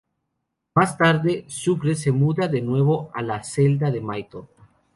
Más 0.73 0.97
tarde, 0.97 1.45
Sucre 1.47 1.93
se 1.93 2.11
muda 2.11 2.47
de 2.47 2.59
nuevo 2.63 3.11
a 3.13 3.21
la 3.21 3.43
celda 3.43 3.91
de 3.91 4.01
Michael. 4.01 4.45